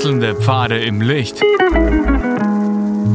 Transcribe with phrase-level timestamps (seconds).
[0.00, 1.42] Wechselnde Pfade im Licht.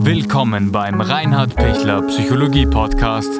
[0.05, 3.31] Willkommen beim Reinhard Pichler Psychologie Podcast.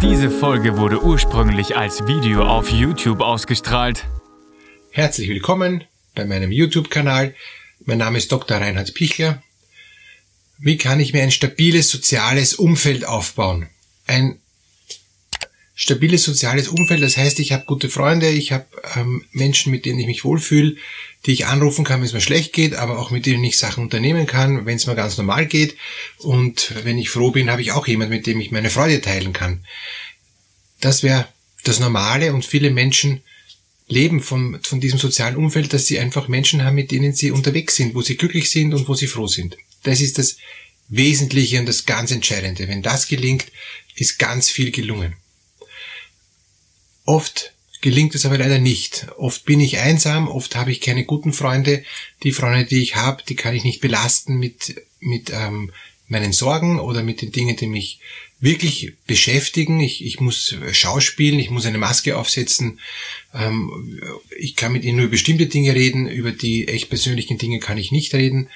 [0.00, 4.04] Diese Folge wurde ursprünglich als Video auf YouTube ausgestrahlt.
[4.92, 5.82] Herzlich willkommen
[6.14, 7.34] bei meinem YouTube-Kanal.
[7.84, 8.58] Mein Name ist Dr.
[8.58, 9.42] Reinhard Pichler.
[10.58, 13.66] Wie kann ich mir ein stabiles soziales Umfeld aufbauen?
[14.06, 14.38] Ein
[15.80, 17.04] stabiles soziales Umfeld.
[17.04, 18.66] Das heißt, ich habe gute Freunde, ich habe
[18.96, 20.74] ähm, Menschen, mit denen ich mich wohlfühle,
[21.24, 23.84] die ich anrufen kann, wenn es mir schlecht geht, aber auch mit denen ich Sachen
[23.84, 25.76] unternehmen kann, wenn es mir ganz normal geht.
[26.18, 29.32] Und wenn ich froh bin, habe ich auch jemand, mit dem ich meine Freude teilen
[29.32, 29.64] kann.
[30.80, 31.28] Das wäre
[31.62, 33.22] das Normale und viele Menschen
[33.86, 37.76] leben von, von diesem sozialen Umfeld, dass sie einfach Menschen haben, mit denen sie unterwegs
[37.76, 39.56] sind, wo sie glücklich sind und wo sie froh sind.
[39.84, 40.38] Das ist das
[40.88, 42.66] Wesentliche und das ganz Entscheidende.
[42.66, 43.46] Wenn das gelingt,
[43.94, 45.14] ist ganz viel gelungen.
[47.08, 49.06] Oft gelingt es aber leider nicht.
[49.16, 51.82] Oft bin ich einsam, oft habe ich keine guten Freunde.
[52.22, 55.72] Die Freunde, die ich habe, die kann ich nicht belasten mit, mit ähm,
[56.06, 58.00] meinen Sorgen oder mit den Dingen, die mich
[58.40, 59.80] wirklich beschäftigen.
[59.80, 62.78] Ich, ich muss schauspielen, ich muss eine Maske aufsetzen.
[63.32, 63.98] Ähm,
[64.38, 67.78] ich kann mit ihnen nur über bestimmte Dinge reden, über die echt persönlichen Dinge kann
[67.78, 68.50] ich nicht reden.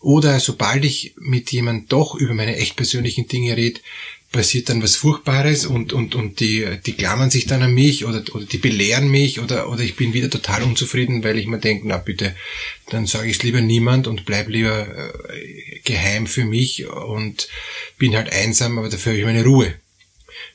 [0.00, 3.80] Oder sobald ich mit jemand doch über meine echt persönlichen Dinge rede,
[4.34, 8.24] passiert dann was Furchtbares und, und, und die, die klammern sich dann an mich oder,
[8.34, 11.86] oder die belehren mich oder, oder ich bin wieder total unzufrieden, weil ich mir denke,
[11.86, 12.34] na bitte,
[12.90, 17.48] dann sage ich es lieber niemand und bleib lieber äh, geheim für mich und
[17.96, 19.72] bin halt einsam, aber dafür habe ich meine Ruhe.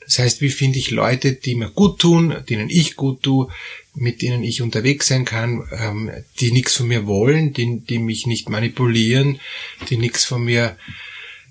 [0.02, 3.48] Das heißt, wie finde ich Leute, die mir gut tun, denen ich gut tue,
[3.96, 8.28] mit denen ich unterwegs sein kann, ähm, die nichts von mir wollen, die, die mich
[8.28, 9.40] nicht manipulieren,
[9.90, 10.76] die nichts von mir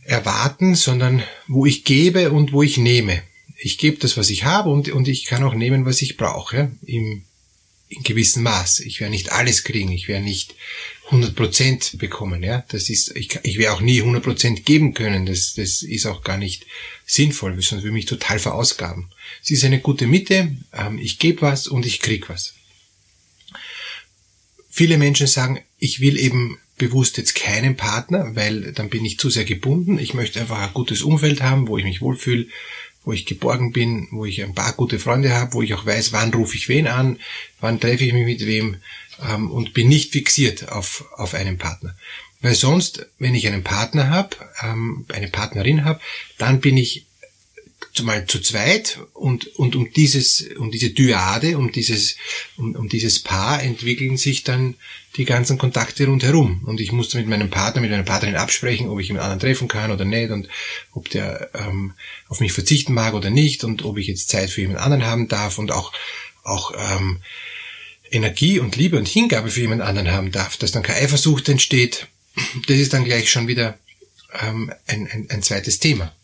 [0.08, 3.22] erwarten, sondern wo ich gebe und wo ich nehme.
[3.56, 6.70] Ich gebe das, was ich habe und, und ich kann auch nehmen, was ich brauche,
[6.86, 7.24] im,
[7.88, 8.80] in gewissem Maß.
[8.80, 10.54] Ich werde nicht alles kriegen, ich werde nicht
[11.10, 12.42] 100% bekommen.
[12.42, 12.64] Ja?
[12.68, 16.38] Das ist, ich, ich werde auch nie 100% geben können, das, das ist auch gar
[16.38, 16.66] nicht
[17.04, 19.10] sinnvoll, sonst würde ich mich total verausgaben.
[19.42, 22.54] Es ist eine gute Mitte, ähm, ich gebe was und ich krieg was.
[24.70, 29.30] Viele Menschen sagen, ich will eben bewusst jetzt keinen Partner, weil dann bin ich zu
[29.30, 29.98] sehr gebunden.
[29.98, 32.46] Ich möchte einfach ein gutes Umfeld haben, wo ich mich wohlfühle,
[33.04, 36.12] wo ich geborgen bin, wo ich ein paar gute Freunde habe, wo ich auch weiß,
[36.12, 37.18] wann rufe ich wen an,
[37.60, 38.76] wann treffe ich mich mit wem
[39.28, 41.94] ähm, und bin nicht fixiert auf, auf einen Partner.
[42.40, 46.00] Weil sonst, wenn ich einen Partner habe, ähm, eine Partnerin habe,
[46.38, 47.06] dann bin ich
[47.92, 52.16] zumal zu zweit und, und um dieses, um diese Dyade, um dieses,
[52.56, 54.76] um, um dieses Paar entwickeln sich dann
[55.16, 56.62] die ganzen Kontakte rundherum.
[56.64, 59.68] Und ich musste mit meinem Partner, mit meiner Partnerin absprechen, ob ich jemand anderen treffen
[59.68, 60.48] kann oder nicht und
[60.92, 61.94] ob der ähm,
[62.28, 65.28] auf mich verzichten mag oder nicht und ob ich jetzt Zeit für jemand anderen haben
[65.28, 65.92] darf und auch,
[66.44, 67.20] auch ähm,
[68.10, 72.06] Energie und Liebe und Hingabe für jemand anderen haben darf, dass dann keine Eifersucht entsteht.
[72.66, 73.78] Das ist dann gleich schon wieder
[74.40, 76.14] ähm, ein, ein, ein zweites Thema.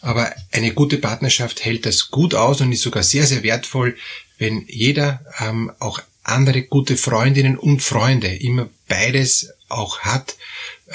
[0.00, 3.96] Aber eine gute Partnerschaft hält das gut aus und ist sogar sehr, sehr wertvoll,
[4.36, 10.36] wenn jeder ähm, auch andere gute Freundinnen und Freunde immer beides auch hat.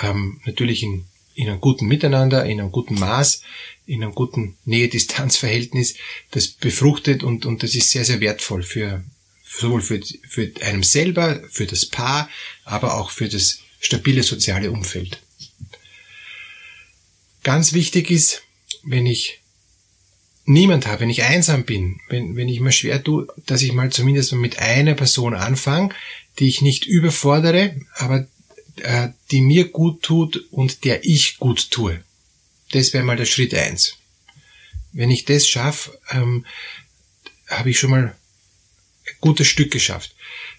[0.01, 3.43] Ähm, natürlich in, in einem guten Miteinander, in einem guten Maß,
[3.85, 5.95] in einem guten Nähe-Distanz-Verhältnis.
[6.31, 9.03] Das befruchtet und, und das ist sehr, sehr wertvoll für,
[9.45, 12.29] sowohl für, für einem selber, für das Paar,
[12.65, 15.21] aber auch für das stabile soziale Umfeld.
[17.43, 18.43] Ganz wichtig ist,
[18.83, 19.38] wenn ich
[20.49, 23.91] niemand habe, wenn ich einsam bin, wenn, wenn ich mir schwer tue, dass ich mal
[23.91, 25.93] zumindest mit einer Person anfange,
[26.39, 28.27] die ich nicht überfordere, aber
[28.77, 32.03] äh, die mir gut tut und der ich gut tue.
[32.71, 33.97] Das wäre mal der Schritt eins.
[34.91, 36.45] Wenn ich das schaffe, ähm,
[37.47, 38.15] habe ich schon mal
[39.05, 40.15] ein gutes Stück geschafft.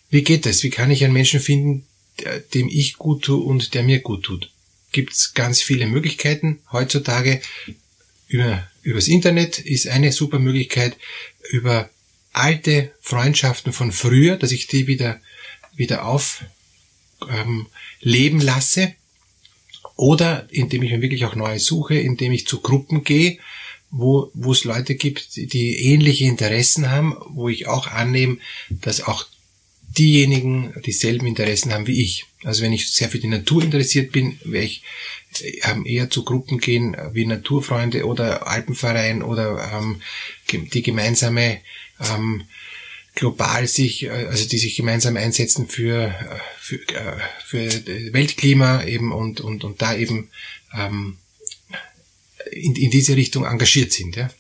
[0.09, 0.62] Wie geht das?
[0.62, 1.87] Wie kann ich einen Menschen finden,
[2.55, 4.53] dem ich gut tue und der mir gut tut?
[4.93, 7.41] Gibt es ganz viele Möglichkeiten heutzutage
[8.31, 10.97] über, übers Internet ist eine super Möglichkeit,
[11.51, 11.91] über
[12.33, 15.21] alte Freundschaften von früher, dass ich die wieder,
[15.75, 17.66] wieder aufleben
[18.01, 18.95] ähm, lasse.
[19.97, 23.39] Oder indem ich mir wirklich auch neue suche, indem ich zu Gruppen gehe,
[23.91, 28.39] wo, wo es Leute gibt, die ähnliche Interessen haben, wo ich auch annehme,
[28.71, 29.27] dass auch
[29.98, 32.27] diejenigen dieselben Interessen haben wie ich.
[32.45, 34.83] Also wenn ich sehr für die Natur interessiert bin, werde ich
[35.63, 40.01] ähm, eher zu Gruppen gehen wie Naturfreunde oder Alpenverein oder ähm,
[40.51, 41.60] die gemeinsame
[42.01, 42.45] ähm,
[43.15, 49.13] global sich, äh, also die sich gemeinsam einsetzen für, äh, für, äh, für Weltklima eben
[49.13, 50.31] und, und, und da eben
[50.75, 51.19] ähm,
[52.51, 54.16] in, in diese Richtung engagiert sind.
[54.16, 54.31] Ja.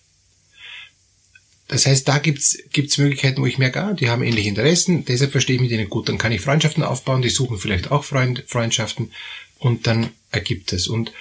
[1.70, 5.30] Das heißt, da gibt's gibt's Möglichkeiten, wo ich merke, ah, die haben ähnliche Interessen, deshalb
[5.30, 6.08] verstehe ich mit ihnen gut.
[6.08, 9.12] Dann kann ich Freundschaften aufbauen, die suchen vielleicht auch Freund, Freundschaften
[9.60, 10.88] und dann ergibt es.
[10.88, 11.12] Und,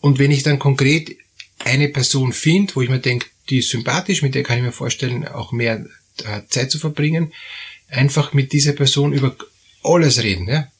[0.00, 1.16] und wenn ich dann konkret
[1.60, 4.72] eine Person finde, wo ich mir denke, die ist sympathisch, mit der kann ich mir
[4.72, 5.86] vorstellen, auch mehr
[6.24, 7.32] äh, Zeit zu verbringen,
[7.88, 9.36] einfach mit dieser Person über
[9.84, 10.72] alles reden, ja,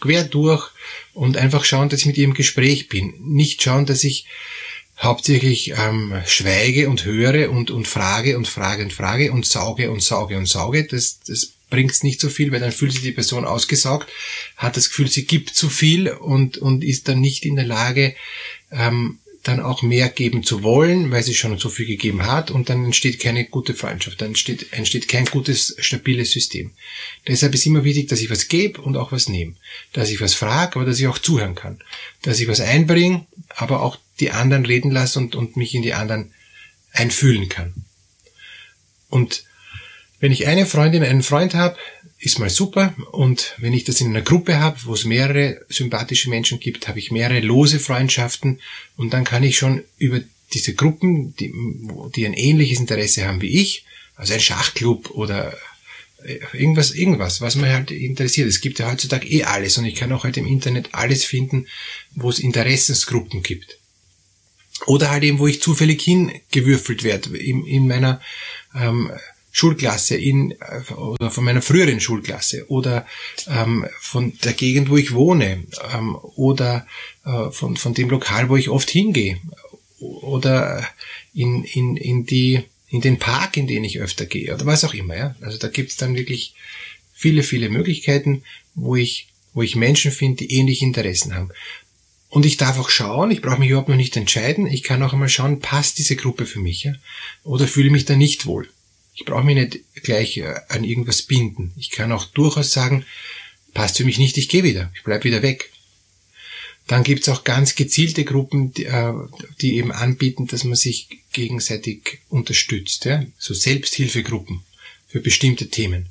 [0.00, 0.70] quer durch
[1.12, 3.12] und einfach schauen, dass ich mit ihr im Gespräch bin.
[3.20, 4.24] Nicht schauen, dass ich
[5.00, 10.02] hauptsächlich ähm, schweige und höre und, und frage und frage und frage und sauge und
[10.02, 10.84] sauge und sauge.
[10.84, 14.10] Das, das bringt's nicht so viel, weil dann fühlt sich die Person ausgesaugt,
[14.56, 18.14] hat das Gefühl, sie gibt zu viel und, und ist dann nicht in der Lage,
[18.70, 22.68] ähm, dann auch mehr geben zu wollen, weil sie schon so viel gegeben hat und
[22.68, 26.72] dann entsteht keine gute Freundschaft, dann entsteht, entsteht kein gutes, stabiles System.
[27.26, 29.54] Deshalb ist immer wichtig, dass ich was gebe und auch was nehme.
[29.94, 31.78] Dass ich was frage, aber dass ich auch zuhören kann.
[32.20, 33.26] Dass ich was einbringe,
[33.56, 36.32] aber auch die anderen reden lasse und, und mich in die anderen
[36.92, 37.72] einfühlen kann.
[39.08, 39.44] Und
[40.20, 41.76] wenn ich eine Freundin, einen Freund habe,
[42.18, 42.94] ist mal super.
[43.12, 46.98] Und wenn ich das in einer Gruppe habe, wo es mehrere sympathische Menschen gibt, habe
[46.98, 48.60] ich mehrere lose Freundschaften
[48.96, 50.20] und dann kann ich schon über
[50.52, 51.52] diese Gruppen, die,
[52.14, 53.84] die ein ähnliches Interesse haben wie ich,
[54.16, 55.56] also ein Schachclub oder
[56.24, 58.48] äh, irgendwas, irgendwas, was mir halt interessiert.
[58.48, 61.66] Es gibt ja heutzutage eh alles und ich kann auch heute im Internet alles finden,
[62.14, 63.79] wo es Interessensgruppen gibt.
[64.86, 68.20] Oder halt eben, wo ich zufällig hingewürfelt werde in, in meiner
[68.74, 69.10] ähm,
[69.52, 73.06] Schulklasse in, äh, oder von meiner früheren Schulklasse oder
[73.48, 76.86] ähm, von der Gegend, wo ich wohne ähm, oder
[77.24, 79.38] äh, von, von dem Lokal, wo ich oft hingehe
[79.98, 80.86] oder
[81.34, 84.94] in, in, in, die, in den Park, in den ich öfter gehe oder was auch
[84.94, 85.16] immer.
[85.16, 85.34] Ja?
[85.40, 86.54] Also da gibt's dann wirklich
[87.12, 88.44] viele, viele Möglichkeiten,
[88.74, 91.50] wo ich, wo ich Menschen finde, die ähnliche Interessen haben.
[92.30, 95.12] Und ich darf auch schauen, ich brauche mich überhaupt noch nicht entscheiden, ich kann auch
[95.12, 96.94] einmal schauen, passt diese Gruppe für mich ja?
[97.42, 98.68] oder fühle mich da nicht wohl.
[99.14, 101.72] Ich brauche mich nicht gleich äh, an irgendwas binden.
[101.76, 103.04] Ich kann auch durchaus sagen,
[103.74, 105.72] passt für mich nicht, ich gehe wieder, ich bleib wieder weg.
[106.86, 109.12] Dann gibt's auch ganz gezielte Gruppen, die, äh,
[109.60, 113.06] die, eben anbieten, dass man sich gegenseitig unterstützt.
[113.06, 113.24] Ja?
[113.38, 114.62] So Selbsthilfegruppen
[115.08, 116.06] für bestimmte Themen.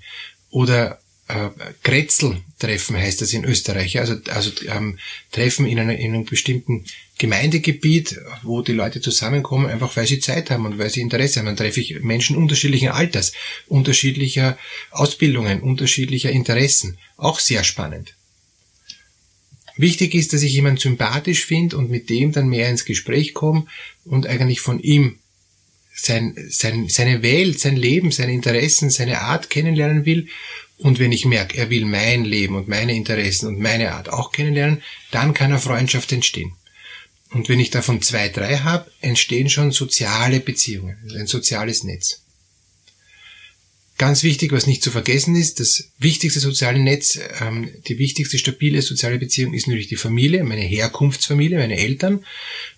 [0.50, 1.50] Oder äh,
[1.84, 4.00] Kretzel-Treffen heißt das in Österreich.
[4.00, 4.98] Also, also ähm,
[5.32, 6.86] Treffen in, einer, in einem bestimmten
[7.20, 11.46] Gemeindegebiet, wo die Leute zusammenkommen, einfach weil sie Zeit haben und weil sie Interesse haben.
[11.46, 13.34] Dann treffe ich Menschen unterschiedlichen Alters,
[13.68, 14.58] unterschiedlicher
[14.92, 16.98] Ausbildungen, unterschiedlicher Interessen.
[17.16, 18.16] Auch sehr spannend.
[19.78, 23.66] Wichtig ist, dass ich jemanden sympathisch finde und mit dem dann mehr ins Gespräch komme
[24.04, 25.19] und eigentlich von ihm
[26.02, 30.28] sein, sein, seine Welt, sein Leben, seine Interessen, seine Art kennenlernen will
[30.80, 34.32] und wenn ich merke, er will mein Leben und meine Interessen und meine Art auch
[34.32, 34.82] kennenlernen,
[35.12, 36.54] dann kann eine Freundschaft entstehen.
[37.32, 42.24] Und wenn ich davon zwei, drei habe, entstehen schon soziale Beziehungen, ein soziales Netz.
[44.00, 48.82] Ganz wichtig, was nicht zu vergessen ist, das wichtigste soziale Netz, ähm, die wichtigste stabile
[48.82, 52.24] soziale Beziehung ist natürlich die Familie, meine Herkunftsfamilie, meine Eltern,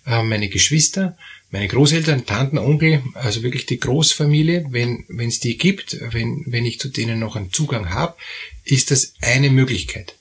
[0.04, 1.16] äh, meine Geschwister,
[1.52, 6.66] meine Großeltern, Tanten, Onkel, also wirklich die Großfamilie, wenn wenn es die gibt, wenn, wenn
[6.66, 8.16] ich zu denen noch einen Zugang habe,
[8.64, 10.16] ist das eine Möglichkeit.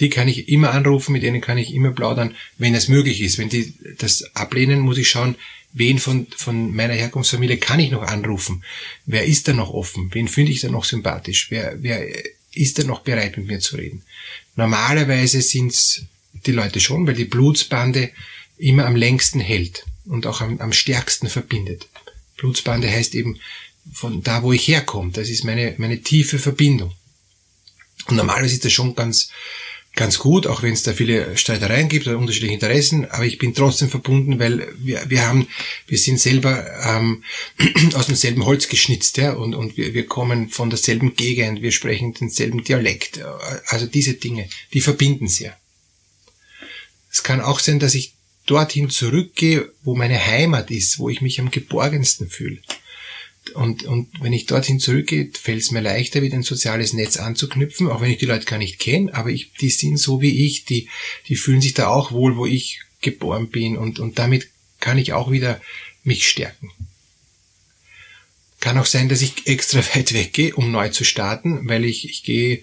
[0.00, 3.38] Die kann ich immer anrufen, mit denen kann ich immer plaudern, wenn es möglich ist.
[3.38, 5.36] Wenn die das ablehnen, muss ich schauen,
[5.72, 8.64] wen von, von meiner Herkunftsfamilie kann ich noch anrufen?
[9.06, 10.10] Wer ist da noch offen?
[10.12, 11.50] Wen finde ich da noch sympathisch?
[11.50, 12.06] Wer, wer
[12.52, 14.02] ist da noch bereit, mit mir zu reden?
[14.56, 16.02] Normalerweise sind's
[16.46, 18.10] die Leute schon, weil die Blutsbande
[18.58, 21.88] immer am längsten hält und auch am, am stärksten verbindet.
[22.36, 23.38] Blutsbande heißt eben
[23.92, 25.12] von da, wo ich herkomme.
[25.12, 26.92] Das ist meine, meine tiefe Verbindung.
[28.06, 29.30] Und normalerweise ist das schon ganz,
[29.94, 33.54] ganz gut, auch wenn es da viele Streitereien gibt oder unterschiedliche Interessen, aber ich bin
[33.54, 35.48] trotzdem verbunden, weil wir, wir haben,
[35.86, 37.24] wir sind selber ähm,
[37.94, 42.14] aus demselben Holz geschnitzt, ja, und, und wir, wir kommen von derselben Gegend, wir sprechen
[42.14, 43.20] denselben Dialekt.
[43.66, 45.56] Also diese Dinge, die verbinden sehr.
[47.10, 48.14] Es kann auch sein, dass ich
[48.46, 52.58] dorthin zurückgehe, wo meine Heimat ist, wo ich mich am geborgensten fühle.
[53.54, 57.88] Und, und wenn ich dorthin zurückgehe, fällt es mir leichter, wieder ein soziales Netz anzuknüpfen,
[57.88, 60.64] auch wenn ich die Leute gar nicht kenne, aber ich, die sind so wie ich,
[60.64, 60.88] die,
[61.28, 64.48] die fühlen sich da auch wohl, wo ich geboren bin und, und damit
[64.80, 65.60] kann ich auch wieder
[66.04, 66.70] mich stärken.
[68.60, 72.22] Kann auch sein, dass ich extra weit weggehe, um neu zu starten, weil ich, ich
[72.22, 72.62] gehe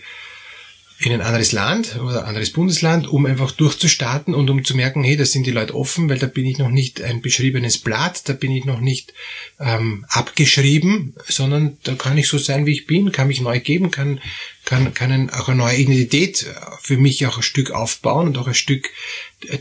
[1.02, 5.16] in ein anderes Land oder anderes Bundesland, um einfach durchzustarten und um zu merken, hey,
[5.16, 8.34] da sind die Leute offen, weil da bin ich noch nicht ein beschriebenes Blatt, da
[8.34, 9.14] bin ich noch nicht
[9.62, 13.92] ähm, abgeschrieben, sondern da kann ich so sein, wie ich bin, kann mich neu geben,
[13.92, 14.20] kann,
[14.66, 16.46] kann, kann auch eine neue Identität
[16.82, 18.90] für mich auch ein Stück aufbauen und auch ein Stück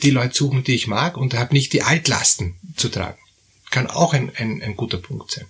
[0.02, 3.18] die Leute suchen, die ich mag und habe nicht die Altlasten zu tragen.
[3.70, 5.46] Kann auch ein, ein, ein guter Punkt sein.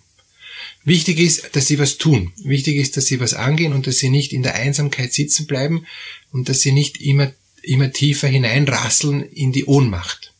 [0.84, 2.32] Wichtig ist, dass sie was tun.
[2.42, 5.86] Wichtig ist, dass sie was angehen und dass sie nicht in der Einsamkeit sitzen bleiben
[6.32, 7.32] und dass sie nicht immer,
[7.62, 10.32] immer tiefer hineinrasseln in die Ohnmacht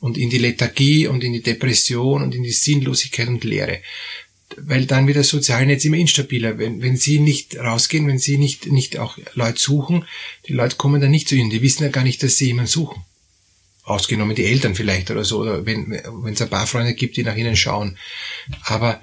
[0.00, 3.80] und in die Lethargie und in die Depression und in die Sinnlosigkeit und Leere.
[4.56, 6.58] Weil dann wird das soziale Netz immer instabiler.
[6.58, 10.04] Wenn, wenn sie nicht rausgehen, wenn sie nicht, nicht auch Leute suchen,
[10.48, 11.50] die Leute kommen dann nicht zu ihnen.
[11.50, 13.02] Die wissen ja gar nicht, dass sie jemanden suchen.
[13.84, 17.22] Ausgenommen die Eltern vielleicht oder so, oder wenn, wenn es ein paar Freunde gibt, die
[17.22, 17.96] nach ihnen schauen.
[18.64, 19.00] Aber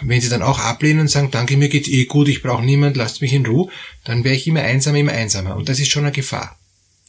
[0.00, 2.96] wenn sie dann auch ablehnen und sagen, danke, mir geht's eh gut, ich brauche niemand,
[2.96, 3.70] lasst mich in Ruhe,
[4.04, 5.56] dann wäre ich immer einsamer, immer einsamer.
[5.56, 6.58] Und das ist schon eine Gefahr.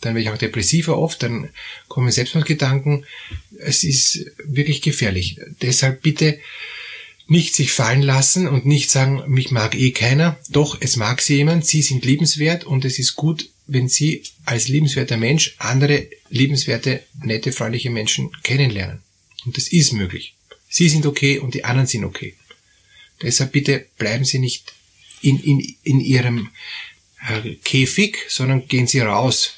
[0.01, 1.49] Dann werde ich auch depressiver oft, dann
[1.87, 3.05] kommen Selbstmordgedanken.
[3.57, 5.39] Es ist wirklich gefährlich.
[5.61, 6.39] Deshalb bitte
[7.27, 10.39] nicht sich fallen lassen und nicht sagen, mich mag eh keiner.
[10.49, 14.69] Doch, es mag sie jemand, sie sind liebenswert und es ist gut, wenn sie als
[14.69, 19.01] liebenswerter Mensch andere liebenswerte, nette, freundliche Menschen kennenlernen.
[19.45, 20.35] Und das ist möglich.
[20.69, 22.35] Sie sind okay und die anderen sind okay.
[23.21, 24.73] Deshalb bitte bleiben Sie nicht
[25.21, 26.49] in, in, in Ihrem
[27.27, 29.53] äh, Käfig, sondern gehen Sie raus.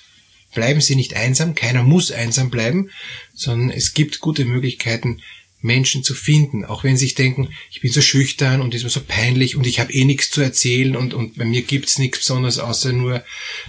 [0.54, 2.90] Bleiben Sie nicht einsam, keiner muss einsam bleiben,
[3.34, 5.22] sondern es gibt gute Möglichkeiten,
[5.62, 8.90] Menschen zu finden, auch wenn sie sich denken, ich bin so schüchtern und ist mir
[8.90, 12.20] so peinlich und ich habe eh nichts zu erzählen und, und bei mir gibt's nichts
[12.20, 13.24] besonders außer nur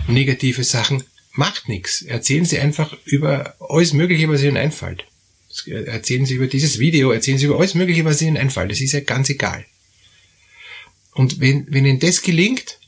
[0.06, 1.02] negative Sachen.
[1.32, 2.02] Macht nichts.
[2.02, 5.04] Erzählen Sie einfach über alles Mögliche, was Ihnen einfällt.
[5.66, 8.70] Erzählen Sie über dieses Video, erzählen Sie über alles Mögliche, was Ihnen einfällt.
[8.70, 9.64] Das ist ja ganz egal.
[11.14, 12.78] Und wenn, wenn Ihnen das gelingt,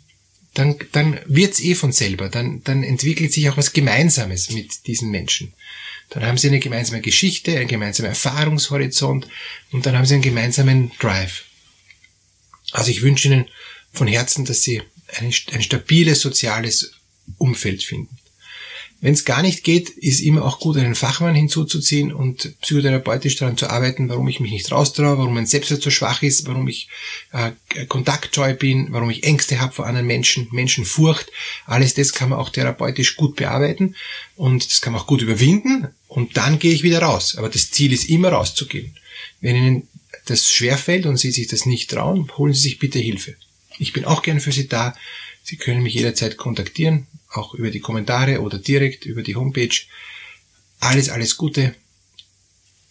[0.54, 2.28] dann, dann wird's eh von selber.
[2.28, 5.54] Dann, dann entwickelt sich auch was Gemeinsames mit diesen Menschen.
[6.10, 9.26] Dann haben sie eine gemeinsame Geschichte, einen gemeinsamen Erfahrungshorizont
[9.70, 11.44] und dann haben sie einen gemeinsamen Drive.
[12.72, 13.48] Also ich wünsche Ihnen
[13.92, 14.82] von Herzen, dass Sie
[15.18, 16.92] ein, ein stabiles soziales
[17.38, 18.18] Umfeld finden.
[19.02, 23.58] Wenn es gar nicht geht, ist immer auch gut, einen Fachmann hinzuzuziehen und psychotherapeutisch daran
[23.58, 26.86] zu arbeiten, warum ich mich nicht raustraue, warum mein Selbstwert so schwach ist, warum ich
[27.32, 27.50] äh,
[27.86, 31.32] kontaktscheu bin, warum ich Ängste habe vor anderen Menschen, Menschenfurcht.
[31.66, 33.96] Alles das kann man auch therapeutisch gut bearbeiten
[34.36, 37.34] und das kann man auch gut überwinden und dann gehe ich wieder raus.
[37.36, 38.94] Aber das Ziel ist immer rauszugehen.
[39.40, 39.88] Wenn Ihnen
[40.26, 43.34] das schwerfällt und Sie sich das nicht trauen, holen Sie sich bitte Hilfe.
[43.80, 44.94] Ich bin auch gern für Sie da.
[45.42, 49.74] Sie können mich jederzeit kontaktieren auch über die Kommentare oder direkt über die Homepage.
[50.80, 51.74] Alles, alles Gute.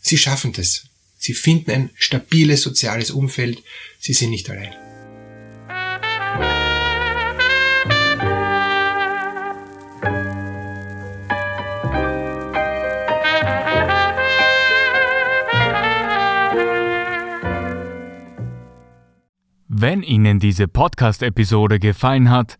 [0.01, 0.85] Sie schaffen das.
[1.17, 3.61] Sie finden ein stabiles soziales Umfeld.
[3.99, 4.75] Sie sind nicht allein.
[19.67, 22.59] Wenn Ihnen diese Podcast-Episode gefallen hat,